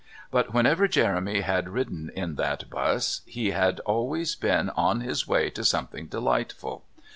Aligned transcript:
But 0.31 0.51
whenever 0.51 0.87
Jeremy 0.87 1.41
had 1.41 1.69
ridden 1.69 2.09
in 2.15 2.33
that 2.33 2.71
bus 2.71 3.21
he 3.27 3.51
had 3.51 3.79
always 3.81 4.33
been 4.33 4.71
on 4.71 5.01
his 5.01 5.27
way 5.27 5.51
to 5.51 5.63
something 5.63 6.07
delightful. 6.07 6.83